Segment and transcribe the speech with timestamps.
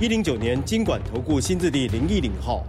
[0.00, 2.64] 一零九年金管投顾新字地零一零号。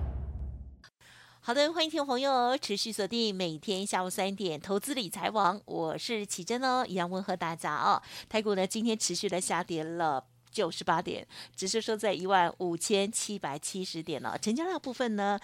[1.39, 8.01] 好的，欢迎听众朋友持续锁定每天下午三点投资理财网，我是启珍哦，一样问候大家哦。
[8.27, 11.25] 台股呢今天持续的下跌了九十八点，
[11.55, 15.39] 只是收在一万五千七百七十点了，成交量部分呢？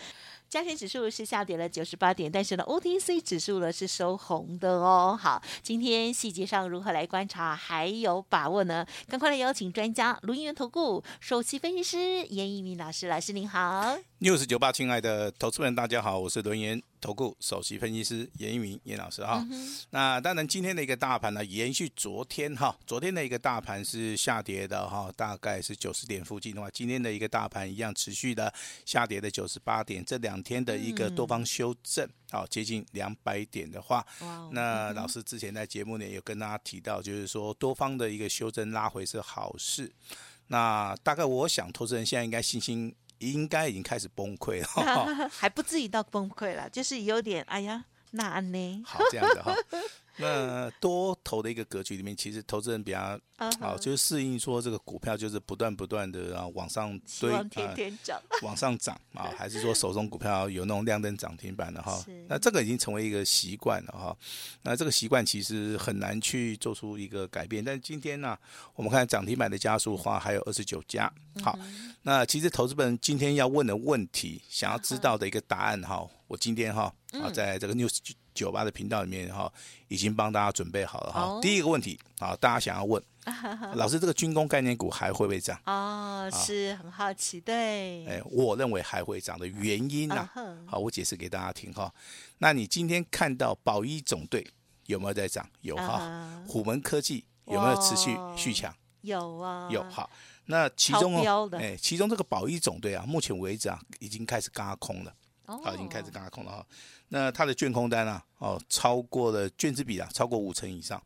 [0.50, 5.18] 加权指数是下跌了九十八点，但是呢，OTC 指数呢是收红的哦。
[5.20, 8.88] 好，今天细节上如何来观察，还有把握呢？
[9.10, 13.98] 赶快来邀请专家，伦元投顾首席分析师严一鸣老师，老师您好。
[14.22, 19.46] News 九八，亲爱的投资们，大家好，我是伦元投顾首席分析师严一鸣严老师哈。
[19.52, 28.52] 嗯、那当然，今天的一个大盘呢，延续昨天哈，昨天的一个大盘是下跌的哈，大概是九十点附近的话，今天的一个大盘一样持续的
[28.86, 30.37] 下跌的九十八点，这两。
[30.38, 39.92] 两天的一个多方修正，好、嗯、接近两百点的话，哇那老师之前在节目里有跟大家提到，就是说多方的一个修正拉回是好事。
[40.50, 48.84] 那大概我想，投资人现在应该信心应该已经开始崩溃了， 还不至于到崩溃了，就是有点哎呀，那安呢？
[48.86, 49.56] 好这样子哈。
[50.20, 53.00] 那多头的一个格局里面，其实投资人比较
[53.38, 53.78] 啊，uh.
[53.78, 62.04] 就是适应说这个股票就是不断不断的啊往上堆，天天涨， 往上涨啊，还是说手中股票有那种亮灯涨停板的哈？
[62.28, 64.18] 那这个已经成为一个习惯了哈。
[64.64, 67.64] 那这个习惯其实很难去做出一个改变。
[67.64, 68.36] 但是今天呢，
[68.74, 71.12] 我们看涨停板的加速的话还有二十九家。
[71.44, 71.58] 好，
[72.02, 78.00] 那其实投资人今天要问的问题，想要知道的一个答案哈，我今天哈啊在这个 news。
[78.38, 79.52] 九八的频道里面哈，
[79.88, 81.22] 已经帮大家准备好了哈。
[81.24, 81.42] Oh.
[81.42, 83.02] 第一个问题啊，大家想要问
[83.74, 85.60] 老师，这个军工概念股还会不会涨？
[85.66, 88.06] 哦，是很好奇，对。
[88.06, 90.30] 哎，我认为还会涨的原因呢？
[90.68, 91.92] 好，我解释给大家听哈。
[92.38, 94.48] 那你今天看到宝一总队
[94.86, 95.50] 有没有在涨？
[95.62, 96.44] 有哈。
[96.48, 98.72] 虎门科技有没有持续续强？
[99.02, 99.84] 有啊，有。
[99.90, 100.10] 好，
[100.46, 105.12] 那其中哦，哎，其中这个宝一总队啊，目前为止啊，已经开始嘎空了。
[105.48, 106.68] 好，已经开始轧空了哈。
[107.08, 111.02] 那它的券空单啊，哦，超过了券资比啊，超过五成以上。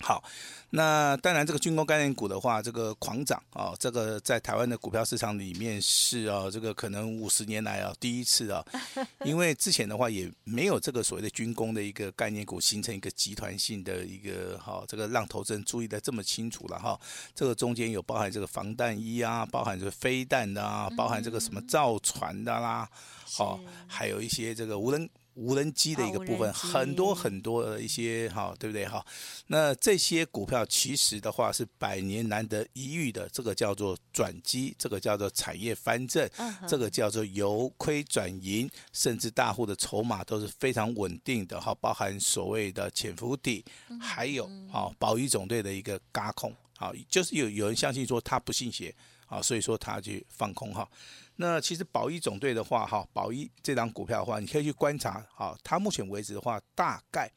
[0.00, 0.22] 好，
[0.70, 8.62] 那当然这个军工概念股的话，这个狂涨啊，这个在台湾的股票市场里面是啊，这个可能五十年来啊第一次啊，
[9.24, 17.00] 因为之前的话也没有这个所谓的军工的一个概念股形成一个集团性的一个哈，这个让投资人注意的这么清楚了哈。
[17.34, 22.88] 这个中间有包含这个防弹衣啊，包含这个飞弹的啊，包含这个什么造船的啦。
[23.24, 23.58] 好，
[23.88, 29.04] 还有一些这个无人无人机的一个部分，很多很多的一些哈，对不对哈？
[29.48, 36.26] 那这些股票其实的话是百年难得一遇的，这个叫做转机，这个叫做产业翻正，
[36.66, 43.62] 这个叫做由亏转盈，甚至大户的筹码都是非常稳定的哈，包含所谓的潜伏底，
[44.00, 48.94] 还有啊保育总队的一个嘎空，好，就是有有人相信说他不信邪
[49.26, 50.88] 啊，所以说他去放空哈。
[51.36, 57.30] 那其实保一总队的话，哈，保一这张股票的话，你可以去观察，哈，它目前为止的话，大概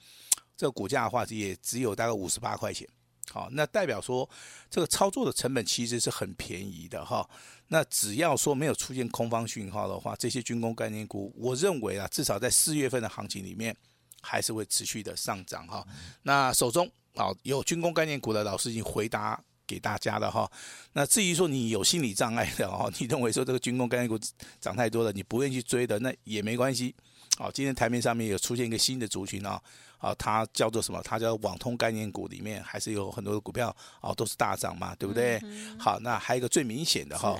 [0.56, 2.88] 这个股价的话，也只有大概五十八块钱，
[3.30, 4.28] 好，那代表说
[4.70, 7.30] 这个操作的成本其实是很便宜的，哈。
[7.68, 13.76] 那只要说没有出现空方讯号的话，这些军工概念股，我认为啊，至少在四月份的行情里面，
[14.22, 15.86] 还是会持续的上涨，哈。
[16.24, 19.44] 那手中啊有军工概念股的老师已经回答。
[19.70, 20.52] 给大家的哈，
[20.94, 24.18] 那至于说你有心理障碍的哦， 你认为说这个军工概念股
[24.60, 26.96] 涨太多了，你不愿意去追的，那也没关系。
[27.38, 29.62] 好，今天台面上面有出现一个新的族群啊，
[30.00, 31.00] 啊，它叫做什么？
[31.04, 35.40] 它叫网通概念股，里面还是有很多的股票啊，都是大涨嘛，对不对？
[35.78, 37.38] 好，那还有一个最明显的哈，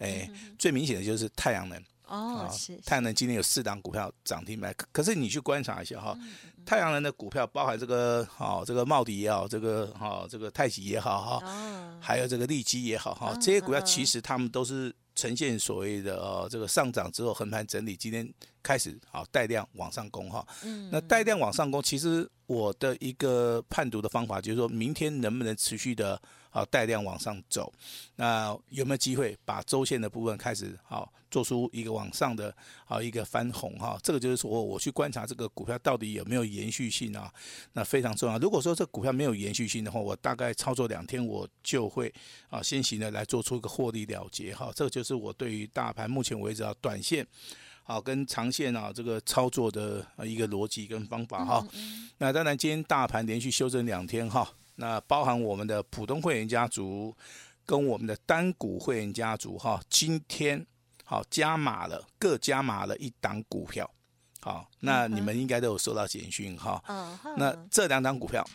[0.00, 1.82] 哎，最明显的就是太阳能。
[2.10, 6.18] 哦，是太阳能今天有四档股票涨停板，可是你去观察一下哈，
[6.66, 18.28] 太阳能的股票包含这个好，这个茂迪也好，这个好，这个太极也好哈，还有这个利基也好哈，这些股票其实他们都是呈现所谓的呃这个上涨之后横盘整理，今天
[18.60, 20.44] 开始好带量往上攻哈。
[20.90, 26.20] 那带量往上攻，其实我的一个判读的方法，就是说明天能不能持续的
[26.50, 27.72] 啊带量往上走，
[28.16, 32.52] 那有没有机会把周线的部分开始好做出一个往上的
[32.86, 33.96] 啊一个翻红哈？
[34.02, 37.32] 这个就是说我去观察这个股票到底有没有延续性啊，
[37.74, 38.36] 那非常重要。
[38.38, 42.12] 如果说这股票没有延续性的话，我大概操作两天我就会
[42.48, 44.72] 啊先行的来做出一个获利了结哈。
[44.74, 47.24] 这个就是我对于大盘目前为止啊短线。
[47.90, 51.66] 好，跟长线啊，这个操作的一个逻辑跟方法哈。
[52.18, 57.12] 那当然，今天大盘连续修正两天哈，那包含我们的普通会员家族
[57.66, 60.64] 跟我们的单股会员家族哈，今天
[61.02, 63.90] 好加码了，各加码了一档股票。
[64.40, 66.80] 好，那你们应该都有收到简讯哈。
[67.36, 68.48] 那这两档股票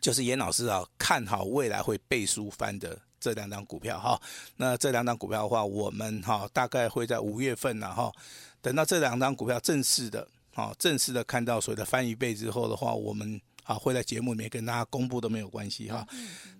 [0.00, 2.98] 就是严老师啊看好未来会倍数翻的。
[3.22, 4.20] 这两档股票哈，
[4.56, 8.12] 那这两档股票的话，我们哈大概会在五月份呢哈，
[8.60, 16.04] 等到这两档股票正式的啊正式的看到所谓的翻一倍之后的话，我们啊会在节目里面跟大家公布都没有关系哈。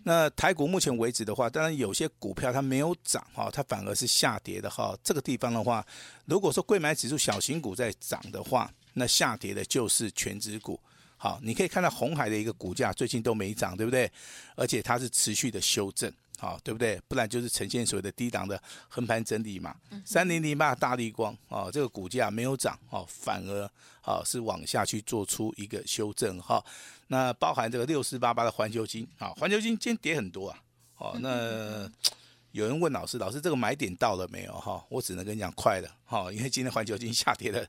[0.05, 4.97] 那台股目前为止的话，当然有些股票它没有涨哈，它反而是下跌的哈。
[5.03, 5.85] 这个地方的话，
[6.27, 10.79] 如果说贵买指数小型股在涨的话，那下跌的就是全值股。
[11.17, 14.11] 好，你可以看到红海的一个股价最近都没涨，对不对？
[14.57, 16.13] 而且它是持续的修正。
[16.43, 17.01] 好，对不对？
[17.07, 19.77] 不然就是呈现所谓的低档的横盘整理嘛。
[20.05, 23.71] 三零零八大立光哦，这个股价没有涨哦，反而
[24.03, 26.61] 哦是往下去做出一个修正哈。
[27.07, 30.59] 那包含这个六四八八的环球金啊，环球金今天跌很多啊。
[30.99, 31.89] 哦，那
[32.51, 34.85] 有人问老师，老师这个买点到了没有哈？
[34.89, 37.65] 我只能跟你讲快了哈，因为今天环球金下跌了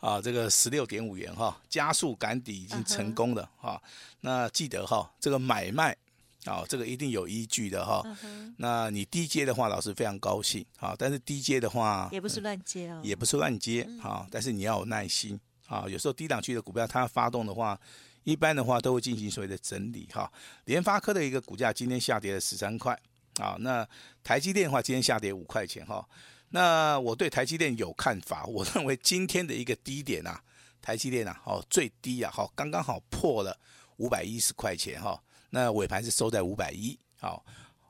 [0.00, 3.82] 啊，这个十六点五元哈，加速赶底已经成功了哈。
[4.20, 5.96] 那记得哈，这个买卖。
[6.44, 8.02] 好、哦，这个一定有依据的哈。
[8.22, 10.64] 嗯、那你低接的话，老师非常高兴。
[10.76, 13.86] 好，但是低接的话，也不是乱接哦，也不是乱接。
[14.00, 15.38] 好，但是你要有耐心。
[15.66, 17.78] 啊，有时候低档区的股票它发动的话，
[18.24, 20.08] 一般的话都会进行所谓的整理。
[20.12, 20.32] 哈，
[20.64, 22.98] 联发科的一个股价今天下跌了十三块。
[23.38, 23.86] 啊，那
[24.24, 25.84] 台积电的话今天下跌五块钱。
[25.84, 26.08] 哈，
[26.48, 30.40] 那我对台积电有看法，我认为今天的一个低点啊，
[30.80, 33.54] 台积电啊，哦最低啊，好刚刚好破了
[33.98, 35.02] 五百一十块钱。
[35.02, 35.20] 哈。
[35.50, 37.44] 那尾盘是收在五百一，好，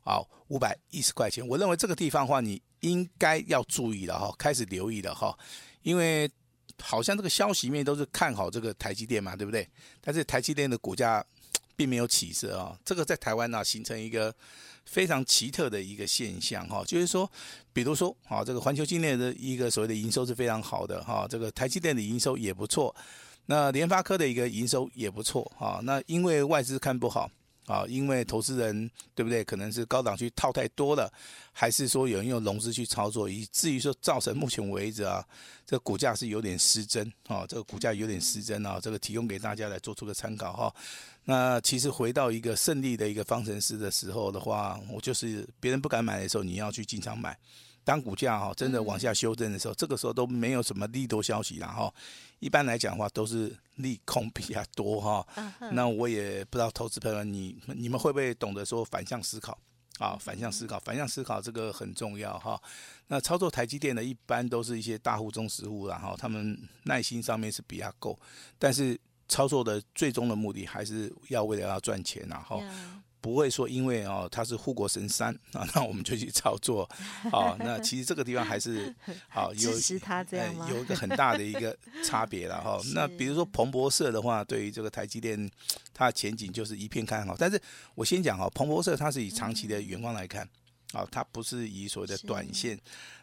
[0.04, 1.46] 好五百一十块钱。
[1.46, 5.36] 我认为这个地方的话，你应该要注意了哈，开始留意了哈，
[5.82, 6.30] 因为
[6.80, 9.68] 好像这个消息面都是看好这个台积电嘛，对不对？
[10.00, 11.24] 但是台积电的股价
[11.74, 14.32] 并没有起色啊，这个在台湾呢形成一个
[14.84, 17.28] 非常奇特的一个现象哈，就是说，
[17.72, 22.94] 比如说啊，这个环球晶片的一个所谓的营收是非常好的哈，这个台积电的营收也不错，
[23.46, 27.28] 那联发科的一个营收也不错啊，那因为外资看不好。
[27.68, 29.44] 啊，因为投资人对不对？
[29.44, 31.12] 可能是高档区套太多了，
[31.52, 35.22] 还是说有人用融资去操作，以至于说造成目前为止啊，
[35.66, 40.74] 这个股价是有点失真啊，这个股价有点失真啊，这个提供给大家来做出个参考哈。
[41.24, 47.38] 那其实回到一个胜利的一个方程式的时候的话，我就是别人不敢买的时候，你要去进场买。
[47.88, 51.90] 当股价哈真的往下修正的时候，这个时候都没有什么利多消息了哈。
[52.38, 55.26] 一般来讲的话，都是利空比较多哈。
[55.72, 59.58] 那我也不知道投资朋友你你们会不会懂得说反向思考
[59.98, 60.18] 啊？
[60.20, 62.60] 反向思考，反向思考这个很重要哈。
[63.06, 68.18] 那操作台积电的，一般都是一些大户、中实户然后他们耐心上面是比较够，
[68.58, 72.62] 但是操作的最终的目的还是要为了要赚钱然后。
[73.20, 76.88] 不会说因为哦它是护国神山啊，那我们就去操作
[77.32, 77.56] 啊。
[77.58, 78.94] 那其实这个地方还是
[79.28, 80.68] 好有支持他这样吗？
[80.70, 82.80] 有一个很大的一个差别了哈。
[82.94, 85.50] 那比如说彭博社的话，对于这个台积电，
[85.92, 87.36] 它的前景就是一片看好。
[87.36, 87.60] 但是
[87.94, 90.48] 我先讲哈，彭博社它是以长期的眼光来看
[90.92, 92.78] 啊，它不是以所谓的短线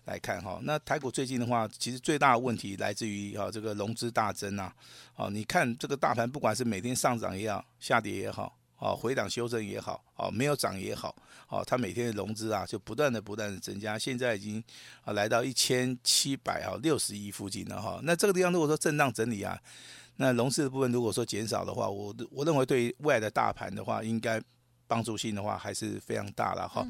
[0.06, 0.60] 来看哈。
[0.64, 4.74] 那台股最近的话，其实最大的问题来自于啊这个融资大增啊。
[5.16, 8.58] 哦，你看这个大盘，不管是每天上涨也好，下跌也好。
[8.78, 11.16] 哦，回档修正也好，哦，没有涨也好，
[11.48, 14.62] 哦，它每天的融资啊，就不断的不断的增加，现在已经
[15.06, 18.02] 啊来到一千七百啊六十亿附近了哈。
[18.04, 19.58] 那这个地方如果说震荡整理啊，
[20.18, 24.42] 那融资的部分如果说减少的话，我我认为对于未来的大盘的话，应该
[24.88, 26.86] 帮助性的话还是非常大了哈。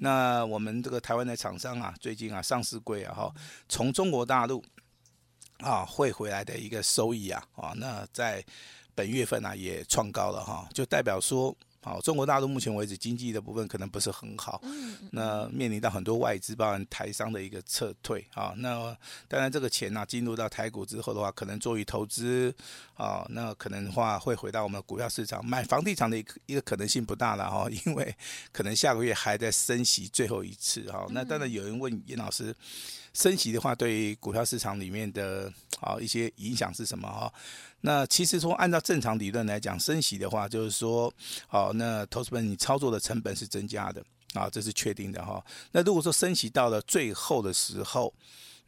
[0.00, 3.32] 那我们这个台湾的厂商啊，最近啊上市柜啊哈，
[3.68, 4.64] 从中国大陆
[5.58, 8.44] 啊汇回来的一个收益啊啊，那在。
[9.00, 14.60] 本月份啊也创高了哈，就代表说，好，中国大陆目前为止经济的部分可能不是很好，
[15.12, 18.94] 那面临到很多外资包含台商的一个撤退啊，那
[19.26, 22.54] 当然这个钱呢进入到台股之后的话，可能作为投资
[23.00, 28.14] 啊，那可能的话会回到我们的股票市场买房地产的一个一个可能性不大了哈，因为
[28.52, 32.54] 可能下个月还在升息最后一次哈，那当然有人问严老师。
[33.12, 37.32] 升息的话，对于股票市场里面的啊一些影响是什么哈？
[37.80, 41.12] 那其实说按照正常理论来讲，升息的话就是说，
[41.48, 44.00] 好，那投资本你操作的成本是增加的
[44.34, 45.44] 啊，这是确定的哈。
[45.72, 48.14] 那如果说升息到了最后的时候，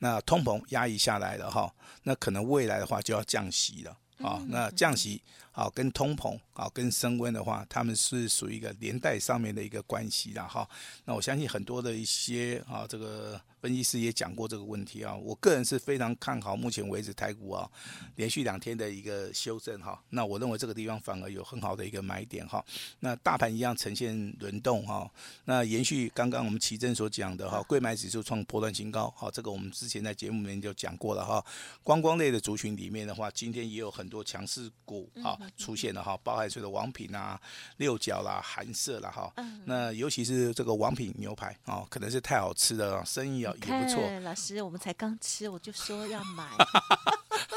[0.01, 1.73] 那通膨压抑下来了哈，
[2.03, 4.43] 那可能未来的话就要降息了啊。
[4.49, 5.21] 那降息
[5.53, 10.69] 啊跟通膨啊跟升温的话，他们是属于一个连带上面的一个关系的哈。
[11.05, 13.41] 那我相信很多的一些啊这个。
[13.63, 17.71] 分析师也讲过这个问题啊，我个人是非常看好目前为止台股啊，
[18.17, 20.03] 连续两天的一个修正哈。
[20.11, 22.65] 那我认为这个地方反而有很好的一个买点哈。
[22.99, 25.09] 那大盘一样呈现轮动哈。
[25.45, 29.31] 那延续刚刚我们奇珍所讲的哈，贵买指数创波段新高哈。
[29.31, 31.45] 这个我们之前在节目里面就讲过了哈。
[31.85, 37.41] 观光类的族群里面的话，今天也有很多强势股啊出现了哈，包含所谓的王品啊、
[37.77, 39.33] 六角啦、寒舍啦哈。
[39.65, 43.53] 那尤其是这个王品牛排啊，可能是太好吃的生意啊。
[43.61, 46.47] 也不错，老师，我们才刚吃，我就说要买，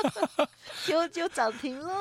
[0.86, 1.94] 就就涨停了。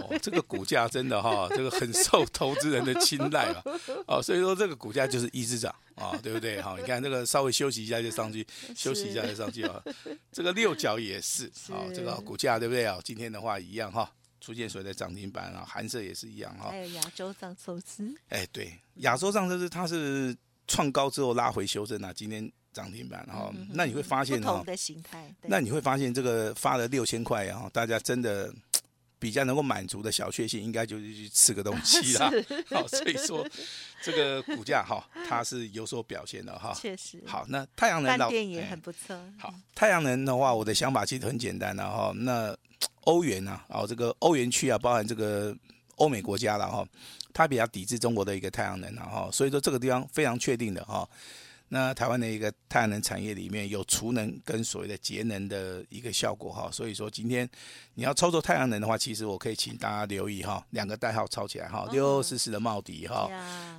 [0.00, 3.62] 哦，这个股价真的哈， 这个很受投资人的青睐啊。
[4.06, 6.60] 哦，所以说这个股价就是一直涨啊，对不对？
[6.60, 9.82] 好，你看这个稍微休息一下就上去，休息一下就上去啊。
[10.30, 12.98] 这个六角也是啊，这个股价对不对啊？
[13.02, 16.70] 今天的话一样哈，出现所谓的涨停板啊，寒舍也是一样哈。
[16.70, 22.50] 还有亚洲藏寿司，哎，对，亚洲藏寿司它是创高之后拉回修正啊，今天。
[22.70, 24.62] 涨停板哈，那你会发现哈，
[25.42, 28.54] 那你会发现这个发了六千块啊，大家真的
[29.18, 32.30] 比较能够满足的小确幸，应该就是去吃个东西啦。
[32.70, 33.44] 好，所以说
[34.00, 36.72] 这个股价哈，它是有所表现的哈。
[36.74, 37.20] 确实。
[37.26, 39.18] 好，那太阳能老店也很不错。
[39.38, 42.12] 好，太阳能的话，我的想法其实很简单的哈。
[42.14, 42.56] 那
[43.08, 45.56] 欧元啊，哦，这个欧元区啊，包含这个
[45.96, 46.86] 欧美国家了哈，
[47.32, 51.08] 它比较抵制中国的一个太阳能啊哈，所以说这个地方非常确定的哈。
[51.70, 57.48] 那台湾的一个太阳能产业里面有储能跟所谓的节能的一个效果哈，所以说今天
[57.94, 63.28] 你要操作太阳能的话，其实我可以请大家留意哈，两个代号抄起来哈，六二四四的茂迪哈，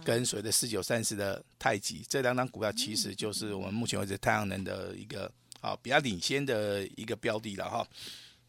[0.03, 5.31] 跟所谓的四九三四的太极这两档股票，其实就是我们目前为止太阳能的一个
[5.61, 7.87] 啊比较领先的一个标的了哈。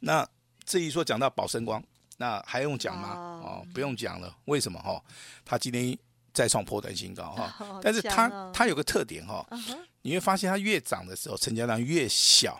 [0.00, 0.26] 那
[0.70, 1.82] 至于说讲到宝生光，
[2.16, 3.14] 那还用讲吗？
[3.42, 5.02] 哦，不用讲了，为什么哈？
[5.44, 5.98] 它今天。
[6.32, 9.44] 再创破断新高哈， 但是它它有个特点哈，
[10.02, 12.58] 你会发现它越涨的时候，成交量越小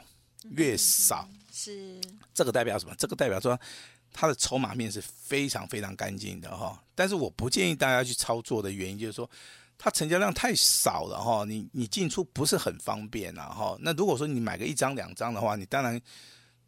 [0.51, 2.01] 越少，是
[2.35, 2.93] 这个代表什么？
[2.99, 3.59] 这个代表说
[4.13, 6.83] 它的筹码面是非常非常干净的哈。
[6.97, 9.31] 但是我不建议大家去操作的原因就是说，
[9.79, 13.77] 它成交量太少了哈，你你进出不是很方便啊哈。
[13.79, 15.99] 那如果说你买个一张两张的话，你当然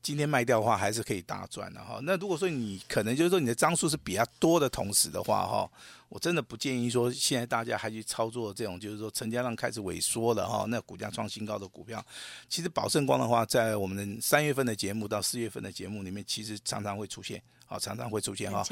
[0.02, 2.00] 今天卖掉的话还是可以大赚的哈。
[2.02, 5.70] 那如果说你可能就是说你的张数是比较多的同时的话哈。
[6.12, 12.04] 我真的不建议说，现在大家还去操作这种，就是说成交量开始萎缩了哈，那股价创新高的股票。
[12.50, 17.42] 其实宝盛光的话，在我们三月份的节目到四月份的节目里面，其实常常会出现，
[17.72, 18.62] 好，常常会出现哈。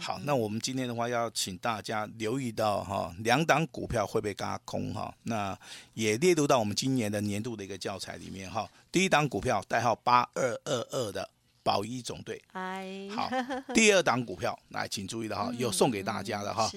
[0.00, 5.58] 好，那我们今天的话要请大家留意到哈，两档股票会被嘎空哈，那
[5.92, 8.66] 也列入到我们今年的年度的一个教材里面哈。
[8.90, 11.28] 第一档股票代号八二二二的。
[11.60, 12.42] 宝一总队，
[13.14, 13.28] 好，
[13.74, 16.70] 第二档股票来，请注意了哈，有送给大家的哈，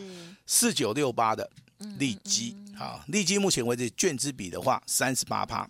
[0.45, 1.49] 四九六八的
[1.97, 5.65] 利基，好，利基目前为止券资比的话三十八趴，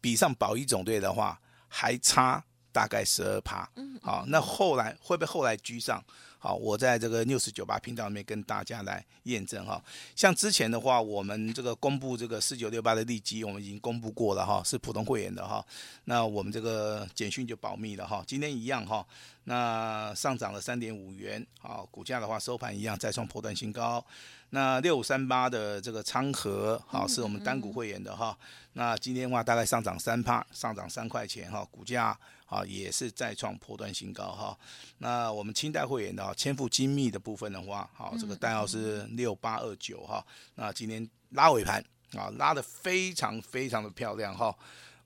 [0.00, 1.38] 比上宝一总队的话
[1.68, 2.42] 还差
[2.76, 6.04] 大概十二趴，嗯好，那后来会不会后来居上？
[6.38, 9.82] 好，我在这个 News 九八频道里面跟大家来验证哈。
[10.14, 15.64] 像之前的话，我们这个公布这个四九六八的利基，我们已经公布过了哈，是普通会员的哈。
[16.04, 18.22] 那我们这个简讯就保密了哈。
[18.26, 19.04] 今天一样哈，
[19.44, 24.04] 那上涨了三点五元，好，股价的话收盘一样再创破段新高。
[24.50, 28.36] 那六五三八的这个昌河，好，是我们单股会员的哈。
[28.74, 32.18] 那今天的话大概上涨三趴，上涨三块钱哈，股价。
[32.46, 34.56] 啊，也是再创破断新高哈。
[34.98, 40.24] 那我们清代会员的千富精密的部分的话，好，这个代号是六八二九哈。
[40.54, 41.84] 那今天拉尾盘
[42.16, 44.56] 啊，拉得非常非常的漂亮哈。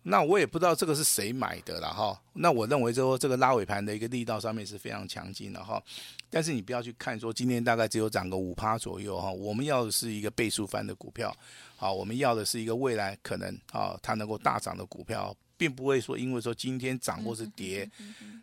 [0.03, 2.21] 那我也不知道这个是谁买的了哈。
[2.33, 5.83] 那我认为说这个拉尾盘的一个力道上面是非常强劲的哈。
[6.29, 9.31] 但是你不要去看说今天大概只有涨个五趴左右哈。
[9.31, 11.35] 我们要的是一个倍数翻的股票，
[11.77, 15.37] 好，我们要的是一个未来可能啊它能够大涨的股票。
[15.61, 17.87] 并不会说，因为说今天涨或是跌，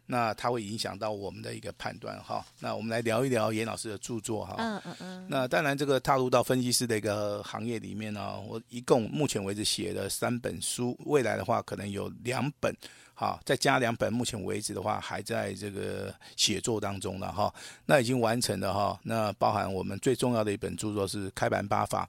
[0.05, 2.45] 那它会影响到我们的一个判断哈。
[2.59, 4.53] 那我们来聊一聊严老师的著作哈。
[4.59, 5.27] 嗯嗯嗯。
[5.27, 12.71] 那当然，这个踏入到分析师的一个行业里面呢，我一共目前为止写了三本书，未来的话可能有两本
[13.19, 17.51] 好，再加两本，目前为止的话还在这个写作当中了哈。
[17.87, 18.99] 那已经完成了哈。
[19.01, 22.07] 那包含我们最重要的一本著作是《开盘八法》，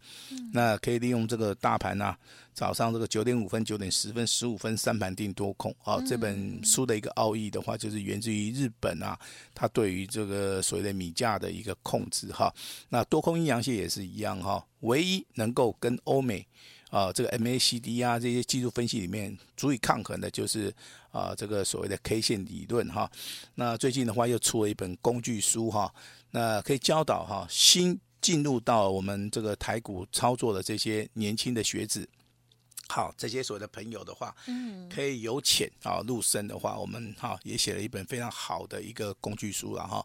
[0.53, 2.15] 那可以利用这个大盘呐，
[2.53, 5.75] 早上这个九点五分、九点十分、十五分三盘定多空。
[5.79, 9.19] 好，这本书的一个奥义的话，就是源自于日本啊，
[9.55, 12.55] 它对于这个所谓的米价的一个控制哈。
[12.91, 16.47] 那多空阴阳线也是一样哈，唯一能够跟欧美。
[16.91, 20.75] 啊，这个 MACD 啊，这些技术分析里面足以抗衡的，就是
[21.11, 23.11] 啊，这个所谓的 K 线理论哈。
[23.55, 25.93] 那最近的话又出了一本工具书哈，
[26.31, 32.09] 那可以教导哈新进入到我们这个台股操作的这些年轻的学子。
[32.89, 40.05] 好，这些所有的朋友的话，嗯，可以由浅啊入深的话，我们哈也写了一本非常好的一个工具书了哈。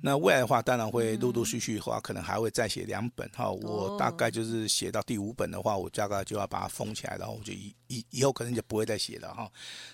[0.00, 3.50] 那未来的话，当然会陆陆续续的话，可能还会再写两本哈。
[3.50, 9.50] 我大概就是写到第五本的话，我大概就要把它封起来，然后我就以以以后可能就不会再写了哈。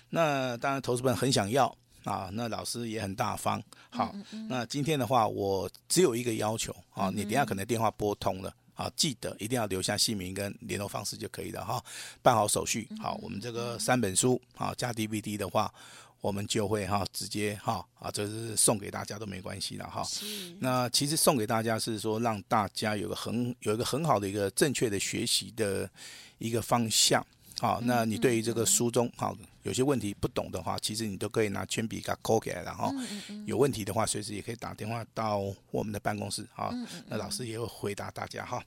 [0.09, 1.67] 那当然，投资本很想要
[2.05, 3.61] 啊，那老师也很大方。
[3.89, 4.15] 好，
[4.47, 8.55] 那今天的话，我只有一个要求啊，你等下可能电话拨通了。
[8.79, 11.83] 啊，记得一定要留下姓名跟联络方式就可以了哈。
[12.21, 15.69] 办好手续，好，我们这个三本书啊加 DVD 的话，
[16.21, 20.07] 我们就会哈直接哈啊，这是送给大家都没关系了哈。
[20.59, 25.89] 那其实送给大家是说让大家有个很有一个很好的一个正确的学习的
[26.37, 27.21] 一个方向。
[27.59, 29.35] 好，那你对于这个书中好。
[29.69, 32.91] 有些问题不懂的话，其实你都可以拿铅笔给它抠起来，然后
[33.45, 36.73] 有问题的话，随时也可以打电话到我们的办公室啊。
[37.05, 38.59] 那老师也会回答大家哈。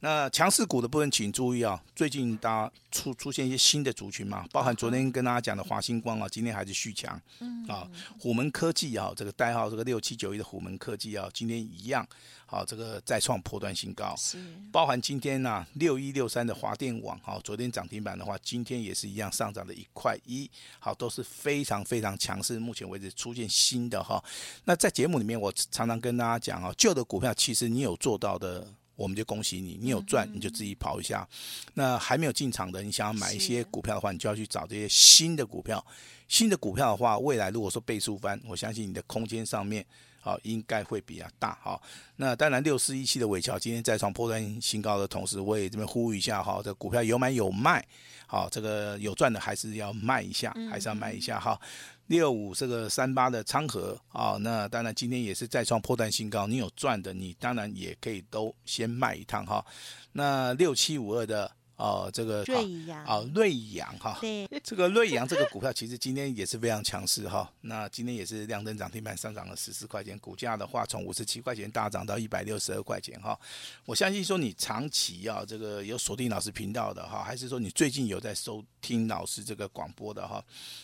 [0.00, 7.20] 那强势股的部分，请注意啊，最近大家出出现一些新的族群嘛，包含昨天跟大家讲的华星光啊，今天还是续强
[7.68, 7.86] 啊。
[8.18, 12.08] 虎门科技啊，这个代号这个六七九一的虎门科技啊，今天一样。
[12.48, 14.38] 好，这个再创破断新高，是
[14.70, 20.48] 包含今天呢六一六三的华电网，好，昨天涨停板的话，今天也是一样上涨了一块一，
[20.78, 24.22] 好，都是非常非常强势，目前为止出现新的哈。
[24.64, 31.28] 那在节目里面，我常常跟大家讲啊，旧的股票其实你有做到的，我们就恭喜你，你有赚你就自己跑一下。
[31.74, 35.84] 那还没有进场的，你想要买一些股票的话，你就要去找这些新的股票。
[36.28, 39.84] 新的股票的话，未来如果说倍数翻，我相信你的空间上面。
[40.20, 41.54] 好，应该会比较大。
[41.62, 41.80] 哈，
[42.16, 47.86] 那当然六四一七的伟乔今天再创波段新高的同时，我也这边呼吁一下哈，这股票有买有卖，
[48.26, 51.60] 好，这个有赚的还是要卖一下，还是要卖一下哈。
[52.06, 59.64] 六五这个三八的昌河啊，那当然今天也是再创波段新高，你有赚的，你当然也可以都先卖一趟哈。
[60.12, 61.50] 那六七五二的。
[61.76, 67.52] 哦，这个瑞阳哦，瑞阳哈，对，这个瑞阳这个股票其实今天也是非常强势哈。
[67.60, 73.38] 那今天也是亮灯涨停板，上涨了十四块钱，股价的话从五十七块钱大涨到一百六十二块钱哈。
[73.84, 80.42] 我相信说你长期啊，这个有锁定老师频道的哈，还是说你最近有在收听老师这个广播的哈，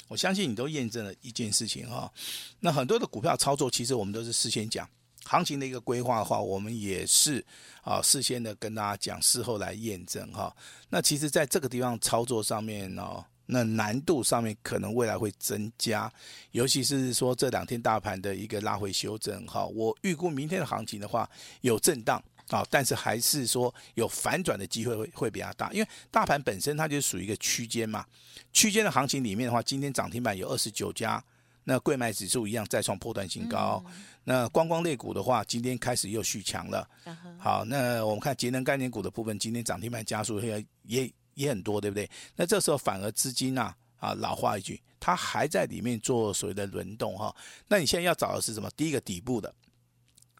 [0.08, 2.12] 我相信你都验证了一件事情哈。
[2.60, 4.86] 那很多的股票操作，其实我们都是事先讲。
[5.24, 7.44] 行情的一个规划的话，我们也是
[7.82, 10.54] 啊，事先的跟大家讲，事后来验证哈。
[10.88, 16.12] 那其实，在这个地方操作上面呢，那难度上面可能未来会增加，
[16.50, 19.64] 尤其是说这两天大盘的一个拉回修正哈。
[19.66, 21.28] 我预估明天的行情的话
[21.60, 28.04] 有震荡啊，但是还是说有反转的机会会会比较大，因为大盘本身它就属于一个区间嘛。
[28.52, 31.22] 区间的行情里面的话，今天涨停板有二十九家。
[31.64, 33.92] 那贵买指数一样再创破断新高，嗯、
[34.24, 36.88] 那观光类股的话，今天开始又续强了。
[37.04, 42.10] 嗯、好，那我们看节能概念股的部分，今天涨停板加速也也也很多，对不对？
[42.34, 47.32] 那这时候反而资金啊啊，老话一句，它还在里面做所谓的轮动哈。
[47.68, 48.68] 那你现在要找的是什么？
[48.76, 49.54] 第一个底部的，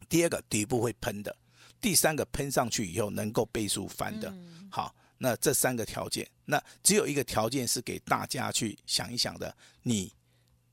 [0.08, 1.37] 第二个底部会喷的，
[1.80, 4.28] 第三个喷上去以后能够倍数翻的。
[4.30, 9.54] 嗯、好，那这三个条件，那只有一个条件是给大家去想一想的，
[9.85, 10.12] 你。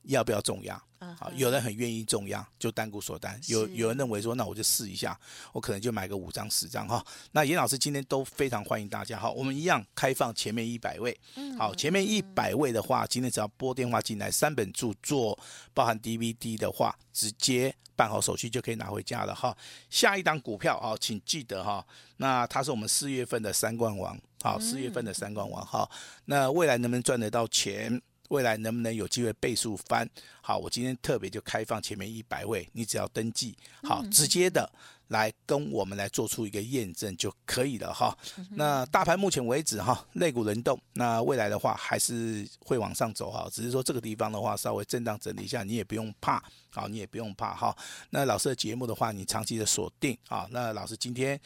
[0.02, 0.82] 要不要重压？
[0.98, 3.40] 啊，有人很愿意重压，就单股锁单。
[3.46, 5.18] 有有人认为说，那我就试一下，
[5.50, 7.02] 我可能就买个五张十张哈。
[7.32, 11.18] 那严老师今天都非常欢迎大家哈，我们一样开放前面一百位。
[11.58, 15.38] 好，前面一百位的话，今天只要拨电话进来，三本著作
[15.72, 19.56] 包含 DVD 的话，直接办好手续就可以拿回家了哈。
[19.88, 21.82] 下一档股票啊，请记得哈，
[22.18, 25.90] 那它是我们四月份的三冠王，好，四月份的三冠王哈。
[26.26, 28.02] 那未来能不能赚得到钱？
[28.30, 30.08] 未来能不能有机会倍数翻？
[30.40, 34.70] 好，我今天特别就开放前面一百位，你只要登记，好，直接的
[35.08, 38.16] 来跟我们来做出一个验证就可以了哈。
[38.50, 47.76] 那大盘目前为止哈，肋骨轮动，那未来的话还是会往上走哈，只是说这个地方的话稍微震荡整理一下，你也不用怕，好，你也不用怕哈。
[48.10, 51.38] 那老师的节目的话，你长期的锁定啊，那老师今天。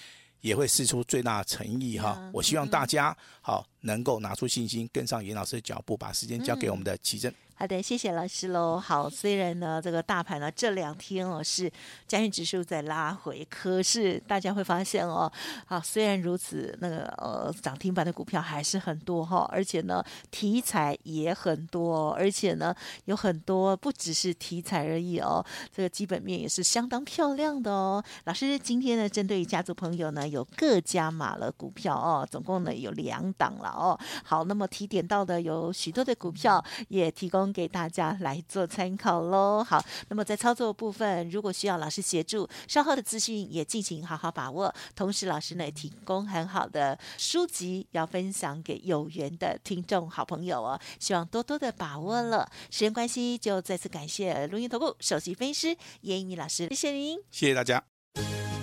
[0.45, 7.35] 也会试出最大的诚意哈，我希望大家好能够拿出信心，跟上严老师的脚步，把时间交给我们的奇珍。
[7.57, 8.81] 好的，谢谢老师喽。
[8.81, 11.71] 好，虽然呢，这个大盘呢这两天哦是
[12.05, 15.31] 加权指数在拉回，可是大家会发现哦，
[15.64, 28.05] 好，虽然如此，那个呃涨停板的股票还是很多哈，而且呢题材也很多，而且呢有很多不只是题材而已哦，这个基本面也是相当漂亮的哦。
[28.25, 33.97] 老师今天呢，针对于家族朋友呢，有各加码了股票哦，总共呢有两档了哦。
[34.25, 37.45] 好，那么提点到的有许多的股票，也提供。
[37.55, 39.64] 给大家来做参考喽。
[39.64, 44.75] 好，那么在操作部分，如果需要老师协助，稍后的资讯也进行好好把握。
[44.97, 52.51] 同时，老师呢也提供很好的书籍要分享给有缘的听众好朋友哦，希望多多的把握了。
[52.71, 57.83] 时间关系，就再次感谢录音投顾首席分析师叶一鸣老师，谢谢您，谢谢大家。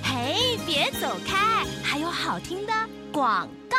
[0.04, 2.74] 嘿，别走开，还有好听的
[3.14, 3.78] 广告。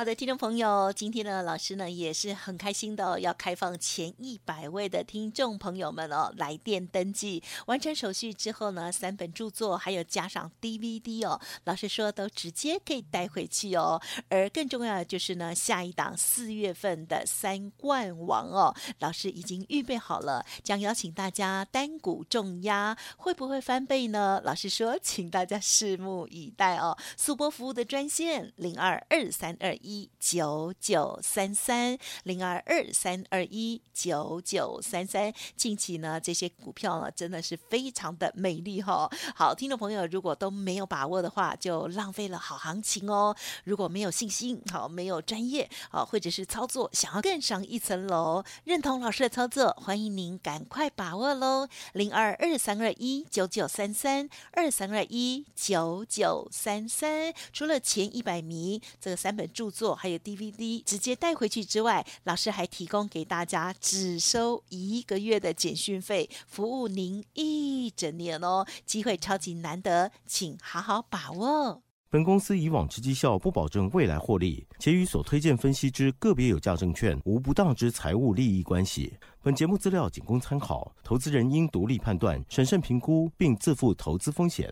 [0.00, 14.00] 好的，听众朋友，今天呢，老师呢也是很开心的，哦，要开放前一百位的听众朋友们哦，来电登记，完成手续之后呢，三本著作还有加上 DVD 哦，老师说都直接可以带回去哦。
[14.30, 24.40] 而更重要的就是呢，下一档四月份的三冠王哦，老师已经预备好了，将邀请大家单股重压，会不会翻倍呢？
[24.42, 26.96] 老师说，请大家拭目以待哦。
[27.18, 29.89] 速播服务的专线零二二三二一。
[29.90, 39.10] 一九九三三零二二三二一九九三三，近期呢这些股票呢真的是非常的美丽哈、哦。
[39.34, 43.34] 好，听众朋友如果都没有把握的话，就浪费了好行情哦。
[43.64, 51.66] 如果没有信心，好，没有专业，好，或者是操作想要更上一层楼，认同老师的操作，欢迎您赶快把握喽。
[51.94, 59.79] 零二二三二一九九三三二三二一九九三三，除了前一百名这个三本著作。
[59.80, 71.80] 做还有 DVD 直接带回去之外，老师还提供给大家只收一个月的简讯费，服务您一整年哦，机会超级难得，请好好把握。
[72.10, 79.14] 本公司以往之绩效不保证未来获利，且与所推荐分析之个别有价证券无不当之财务利益关系。
[79.40, 84.70] 本节目资料仅供参考，投资人应独立判断、审慎评估，并自负投资风险。